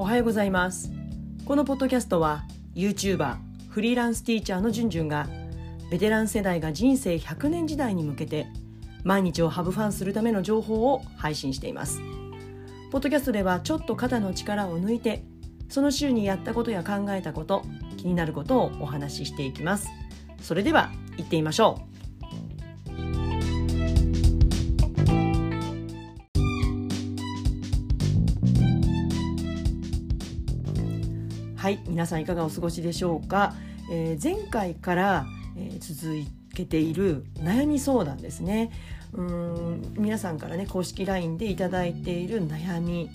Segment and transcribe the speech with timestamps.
[0.00, 0.90] おはようございます。
[1.44, 2.44] このポッドキャストは
[2.74, 3.36] YouTuber
[3.68, 5.28] フリーランスティーチャーのじゅんじゅんが
[5.90, 8.46] ベテラン世代が人生100年時代に向けて
[9.04, 12.00] 毎日をハブファンするための情報を配信しています。
[12.90, 15.22] ポッドキャストではちょっと肩の力を抜いて
[15.68, 17.62] その週にやったことや考えたこと
[17.98, 19.90] 気になることをお話ししていきます。
[20.40, 21.89] それでは行ってみましょう。
[31.60, 33.52] はい皆さんいかがお過ごしでしょうか、
[33.92, 35.26] えー、前回から、
[35.58, 38.70] えー、続けている悩み相談ですね。
[39.12, 43.10] うん皆さんからね公式 LINE で頂いている悩み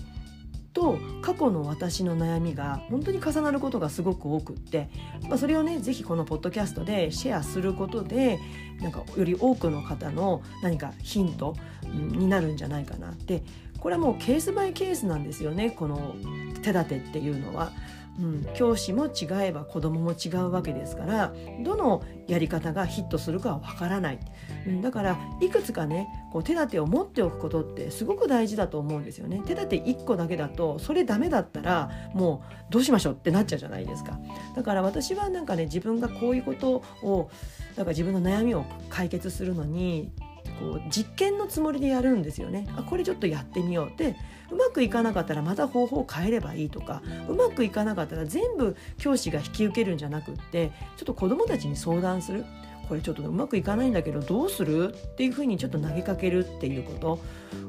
[0.73, 4.89] と過去の私の悩みが本当に重なることがすごく多くって、
[5.27, 8.38] まあ、それをね是非このポッドキャストでシェアすることで
[8.80, 13.41] なんかより多くの方の何かヒントになるんじゃないかなって。
[13.80, 16.16] これはもうケースバイケースなんですよねこの
[16.64, 17.72] 手立てっていうのは。
[18.19, 24.19] うん、教師も違えば子どもも違うわけですからどのやり方がヒットするかはわからない、
[24.67, 29.41] うん、だからいくつかねこう手立てを持っておくことってすごく大事だと思うんですよね。
[29.45, 34.19] 手立て1個だけだとそれダメだったらもうどうしましょうってなっちゃうじゃないですか。
[34.55, 37.30] だから私はなんかね自分がこういうことを
[37.75, 40.11] なんか自分の悩みを解決するのに
[40.59, 42.67] こう実験のつもりでやるんですよね。
[42.75, 44.16] あこれちょっとやってみようって。
[44.52, 47.02] うまくいかなかったらまた方法を変えればいいとか。
[47.28, 52.45] うまくいかなかったら全部教師が引き受けるんじゃなくってちょっと子どもたちに相談する。
[52.88, 54.94] これちょっとうまくいかないんだけどどうする？
[54.94, 57.19] っていうふうにちょっと投げかけるっていうこと、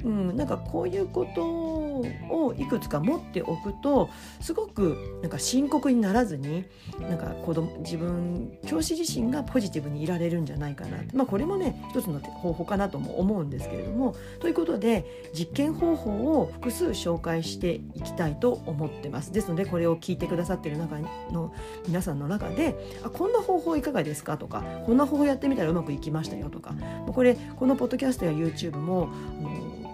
[0.04, 6.64] うん、なんかこういうことをいくつか持っておくとすごくなんか深刻にならずに
[7.00, 14.14] なんか子供自分教師自身がポジティブにいられるんじゃないかなまあこれもね一つの方法かなとも思うんですけれども。
[14.40, 19.32] ということで実験方法を複数紹介していきたいと思ってます。
[19.32, 20.98] ですのでこれを聞いてくださってる中
[21.30, 21.54] の
[21.86, 24.36] 皆さんの中であこんな方法いかがですか？
[24.36, 26.74] とかこんな方法やってみたらうまくいきましたよとか
[27.06, 29.10] これこのポッドキャストや YouTube も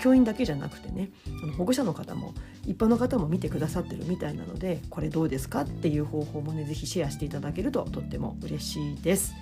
[0.00, 1.10] 教員だけじゃなくてね
[1.56, 2.34] 保護者の方も
[2.66, 9.34] 一般の方も見てくださってるみたいなのでこれどうですかっていう方法もね是非シェアしていただけるととっても嬉しいです。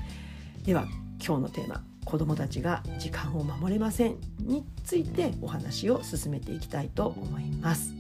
[0.65, 0.85] では
[1.25, 7.95] 今日のテーマ子どもたちが時間を守れませんについてお話を進めていきたいと思います。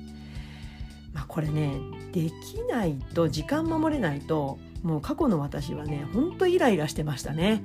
[1.12, 1.72] まあ、これね
[2.12, 7.65] できないと時間守れないともう過去の私はねほんとイライラしてましたね。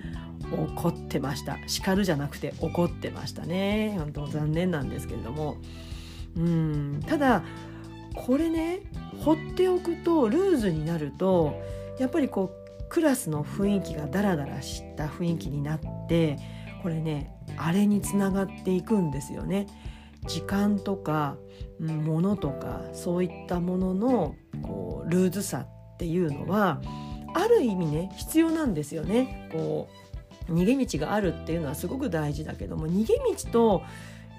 [0.51, 1.57] 怒ってました。
[1.67, 3.95] 叱るじゃなくて怒ってましたね。
[3.97, 5.57] 本当残念なんですけれども。
[6.35, 6.99] うん。
[7.05, 7.43] ただ
[8.15, 8.81] これね
[9.23, 11.61] 放っておくとルーズになると
[11.99, 16.37] やっぱりこうクラスの雰囲気がダラダラした雰囲気になって
[16.83, 19.67] これねあれにつながっていくんですよね。
[20.27, 21.37] 時間とか
[21.79, 26.81] 物とかそういったもののこうルーズさっていうのは
[27.33, 29.49] ある意味ね必要なんですよね。
[29.51, 29.89] こ
[30.49, 33.81] う逃げ道があるっていうのはすごく大事だけども逃げ道と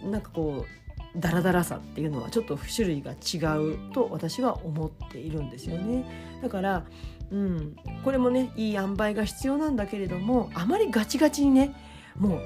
[0.09, 6.05] なんかこうダラダラさっていうのはちょっと種類が違うと私は思っているんですよね。
[6.43, 6.85] だから、
[7.31, 11.75] うん、これもねいい塩梅が必要なんだけれどもあまりガチガチにね
[12.19, 12.41] もう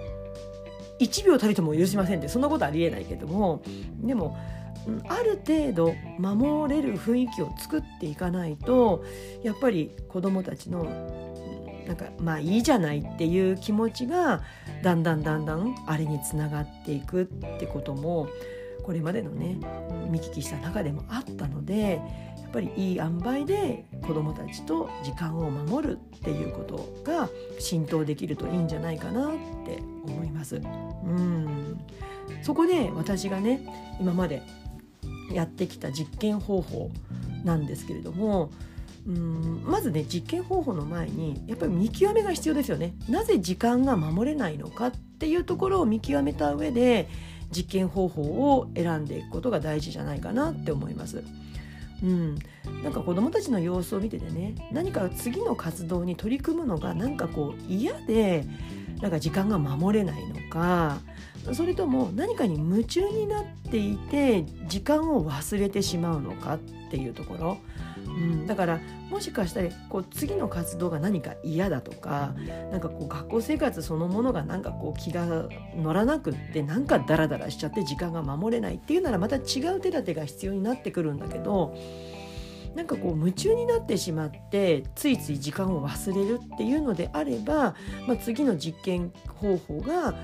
[1.00, 3.62] 1秒たりとも許しませんってそんなことありえないけども
[4.00, 4.36] でも
[5.08, 9.04] ある程度守れる雰囲気を作っていかないと
[9.42, 10.84] やっぱり子どもたちの
[11.86, 14.42] なんかまあいいじゃないっていう気持ちが
[14.82, 17.24] だんだんだんだんあれにつながっていくっ
[17.58, 18.28] てことも
[18.84, 19.56] これまでのね
[20.10, 22.00] 見聞きした中でもあったので
[22.42, 29.30] やっぱりいい塩梅で子どもたちと時間を守るっていうことが浸透できるといいんじゃないかなっ
[29.64, 30.56] て思います。
[30.56, 31.80] うん
[32.42, 33.60] そこで私がね
[34.00, 34.42] 今まで
[35.32, 36.90] やってきた実験方法
[37.44, 38.50] なんですけれども
[39.06, 42.94] うんまずね実験方法の前にやっぱり見極めが必要ですよね。
[43.08, 47.08] なぜ時間が守れないのかっていうところを見極めた上で
[47.50, 51.24] 実験方法を選んでいくことが大事じゃないかなって思います。
[52.02, 52.38] うん、
[52.82, 58.44] なんか子どもたちの様子を見ててね何か次の活動に取り組むのがなんかこう嫌で
[59.02, 60.98] なんか時間が守れないのか
[61.52, 66.58] それとも何かに夢中になっていて時間を忘れてしまうのかっ
[66.90, 67.58] ていうところ、
[68.06, 72.34] うん、だからもしかしたらこう次の活動が何か嫌だとか
[72.70, 81.74] なんかこう学校生活そのものがなんかこう気が乗らなくってなんかダラダラしちゃって時間が守れないっていうならまた違う手立てが必要になってくるんだけど
[82.74, 87.74] なんかこう夢中になってしまってついつい時間を忘れるっていうのであれば、
[88.06, 90.14] まあ、次の実験方法が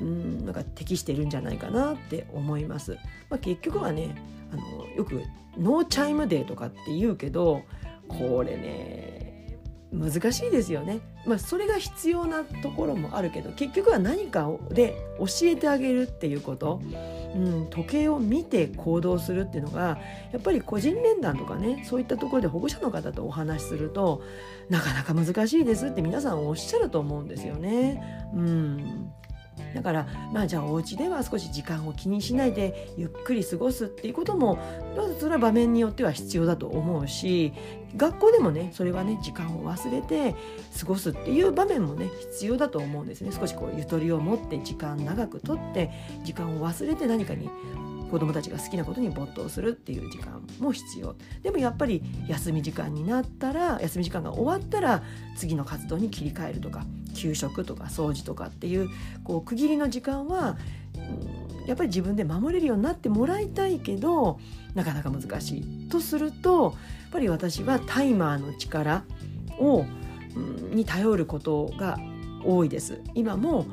[0.00, 2.98] うんなんか適してるんじゃないかなって思います。
[3.28, 4.14] まあ、結局はね
[4.52, 5.22] あのよく
[5.58, 7.62] ノーチャイムデーとかって言うけど
[8.08, 9.58] これね
[9.92, 11.00] 難しいですよね。
[11.26, 16.80] まあ、それが必要なところもあるけど結局は何かで教えてあげるっていうこと。
[17.34, 19.98] うん、時計を見て行動するっていうのが
[20.32, 24.22] やっぱり個人面談とかねそういったところで保護者の方とお話しすると
[24.68, 28.30] なかなか難しいですって皆さんおっしゃると思うんですよね。
[28.34, 29.12] うん
[29.72, 34.58] だからまあじゃあお家では少し時間を気にしないでゆっくり過ごすっていうことも
[34.96, 37.52] まずそれは場面によっては必要だと思うし
[37.96, 40.34] 学校でもねそれはね時間を忘れて
[40.78, 43.30] 過ごすっていう場面もね必要だと思うんですね。
[43.32, 45.90] 少しこうゆとりを持って時間長くとって
[46.24, 47.50] 時間を忘れて何かに
[48.12, 51.16] 子どもたちが好きなことに没頭するっていう時間も必要。
[51.42, 55.02] でもやっぱり休み時間になったら休み時間が終わったら
[55.34, 56.84] 次の活動に切り替えるとか
[57.14, 58.88] 給食とか掃除とかっていう
[59.24, 60.56] こう区切りの時間は、
[61.66, 64.40] やっぱり自分で守れるようになってもらいたいけど
[64.74, 69.04] なかなか難しいとするとやっぱり私はタイマーの力
[69.58, 69.84] を、
[70.72, 71.98] に頼ることが
[72.44, 73.00] 多いです。
[73.14, 73.66] 今も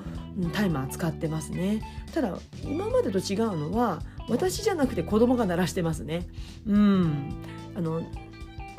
[0.53, 1.81] タイマー使ってますね。
[2.13, 6.27] ただ今までと違うのは私じゃなくて子供が鳴らしてますね。
[6.67, 7.33] うん。
[7.75, 8.01] あの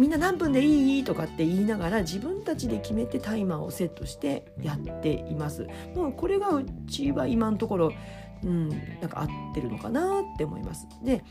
[0.01, 1.05] みんな何分でいい？
[1.05, 5.67] とかって言いながら自分たちで決めてタイマーをセットしてやっています。
[5.95, 7.93] もうこれがうちは今のところ
[8.43, 10.87] うん、なんか合ってるのかなって思います。
[11.03, 11.23] で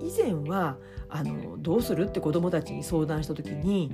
[0.00, 0.76] 以前は
[1.08, 3.90] あのどうするって子どもたちに相談した時に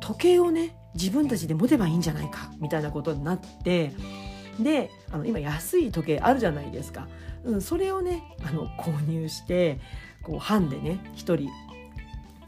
[0.00, 3.94] 時計をね自分たちで持てばいいんじゃないかみたいなことになって
[4.60, 7.08] であの今安い時計あるじゃないですか、
[7.44, 9.80] うん、それをねあの購入して
[10.22, 11.48] こう班でね1人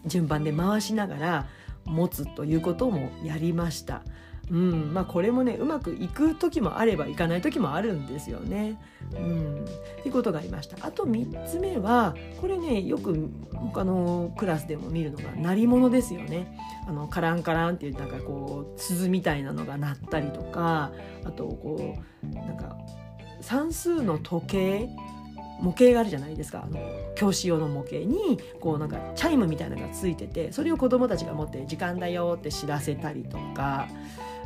[0.06, 1.47] 順番で回しながら
[1.85, 4.03] 持つということもやりました。
[4.51, 8.79] うんまあ、これもねうまくいく時もあればいかない時もあるんですよね。
[9.12, 10.87] うん、っていうことがありました。
[10.87, 16.59] あと3つ目はこれねよく他のクラスでも見るのが鳴り物ですよね。
[16.87, 20.93] あのカランカランっていうなんかこう鈴みたいなのが鳴ったりとか
[21.25, 22.77] あとこうなんか
[23.41, 24.89] 算数の時計
[25.61, 26.81] 模型があるじゃないですかあの
[27.15, 33.89] 教師用の模型にこうなんかチャイムみたいなのがついててそれを子どもたちが持って「時間だよ」って知らせたりとか。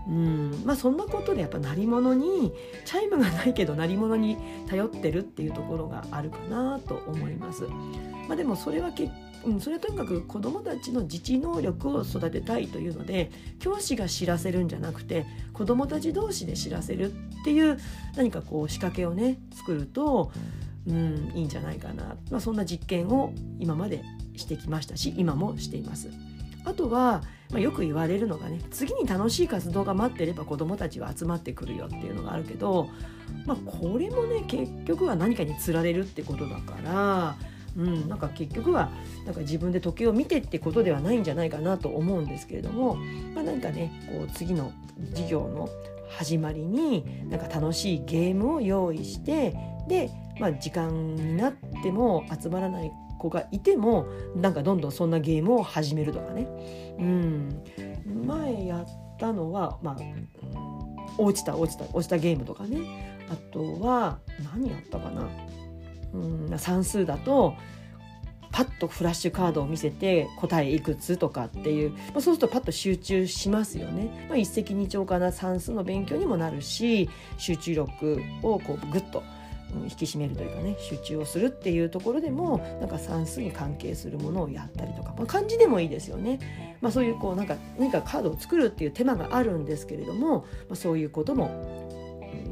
[0.07, 2.53] うんまあ、そんなことでやっぱ鳴り物に
[2.87, 7.65] チャイムがないけど鳴り物に頼ってるっていうところがあるかなと思います。
[8.27, 9.11] まあ、でもそれはけ、
[9.45, 17.79] うん、それはとにかく子どもたちの自治能力を育てたいというので教師が知らせるんじゃなくて子どもたち同士で知らせるっていう
[18.17, 20.33] 何かこう仕掛けをね作ると
[20.89, 24.03] うんいいんじゃないかな、まあ、そんな実験を今まで
[24.37, 26.09] してきましたし今もしています。
[26.65, 32.89] あとは、まあ、よく言われるのがね次に楽しい活動が待ってれば子どもたちは集まってくるよっていうのがあるけど、
[33.47, 37.37] まあ、これもね結局は何かにつられるってことだから、
[37.77, 38.91] うん、なんか結局は
[39.25, 42.97] なんか自分で時計を見てってことではないんじゃないかなと思うんですけれども、
[43.35, 44.73] まあ、何かねこう次の
[45.13, 45.71] 授業の
[46.11, 49.57] 始まりになんか楽しいゲームを用意して
[49.89, 51.53] でまあ、時間になっ
[51.83, 54.07] ても集まらない子がいても
[54.37, 56.47] なんかどんどんそんなゲームを始めるとかね。
[56.99, 57.63] うん、
[58.27, 58.87] 前やっ
[59.19, 59.97] たのは、まあ、
[61.19, 63.27] 落ちた落ちた落ちたゲームとかね。
[63.31, 64.19] あとは
[64.55, 65.29] 何やったかな、
[66.15, 66.19] う
[66.55, 67.55] ん、算数だと
[68.51, 74.27] パッとフラッシュカードを見せて答えいくつとかっていう、まあ、そうするとパッと集中しますよね。
[74.29, 75.31] まあ、一石二鳥かな。
[75.31, 79.23] 算数の勉強にもなるし集中力をこうグッと
[79.85, 86.39] 引き締めるというかね集中をするっていうところでもなんか算数に関係するものをやったりとか、まあ、漢字でもいいですよね、
[86.81, 91.89] まあ、そういうこうなんか何かカードを作るっていう手間があるんですけれども、まあ、そういうことも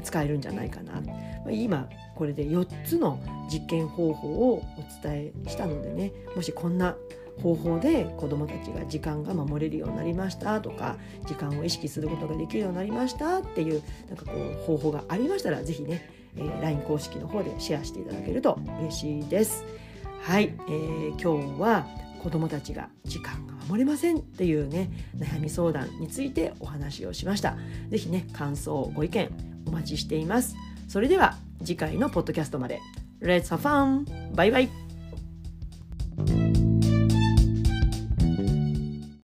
[0.03, 1.01] 使えるんじゃないかな、ま
[1.47, 3.19] あ、今これで4つの
[3.51, 6.95] 実験方法をお伝えしたのでねもしこんな
[7.41, 10.97] 方法で子どもたちが時間が守れるようになりましたとか
[11.27, 19.63] 時間を意識することができるようになりましたっていうなんかこう方法がありましたら是非ねえー、LINE 公式の方でシェアしていただけると嬉しいです。
[20.21, 21.85] はい、えー、今日は
[22.21, 27.57] 子どもたちが時間が守れませんっていうね悩み相談についてお話をしました。
[27.89, 29.29] ぜひね感想ご意見
[29.67, 30.55] お待ちしています。
[30.87, 32.79] それでは次回のポッドキャストまで
[33.21, 34.35] Let's have fun!
[34.35, 34.86] バイバイ